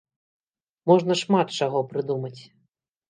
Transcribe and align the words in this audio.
Можна 0.91 1.17
шмат 1.21 1.47
чаго 1.61 1.79
прыдумаць. 1.93 2.37